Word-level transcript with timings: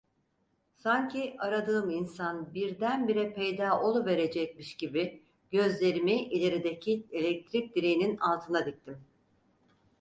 Sanki 0.75 1.35
aradığım 1.39 1.89
insan 1.89 2.53
birdenbire 2.53 3.33
peyda 3.33 3.81
oluverecekmiş 3.81 4.77
gibi 4.77 5.23
gözlerimi 5.51 6.23
ilerideki 6.23 7.05
elektrik 7.11 7.75
direğinin 7.75 8.17
altına 8.17 8.65
diktim. 8.65 8.97